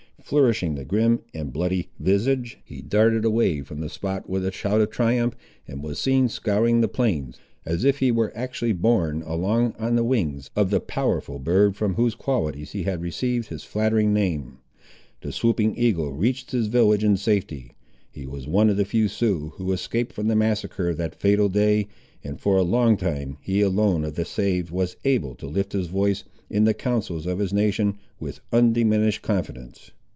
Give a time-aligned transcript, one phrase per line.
[0.23, 4.79] Flourishing the grim and bloody visage, he darted away from the spot with a shout
[4.79, 5.35] of triumph,
[5.67, 10.05] and was seen scouring the plains, as if he were actually borne along on the
[10.05, 14.59] wings of the powerful bird from whose qualities he had received his flattering name.
[15.21, 17.71] The Swooping Eagle reached his village in safety.
[18.09, 21.49] He was one of the few Siouxes who escaped from the massacre of that fatal
[21.49, 21.87] day;
[22.23, 25.87] and for a long time he alone of the saved was able to lift his
[25.87, 29.91] voice, in the councils of his nation, with undiminished confidence.